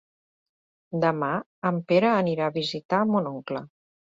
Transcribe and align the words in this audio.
Demà 1.03 1.29
en 1.71 1.79
Pere 1.91 2.09
anirà 2.25 2.49
a 2.53 2.57
visitar 2.59 3.05
mon 3.13 3.31
oncle. 3.37 3.63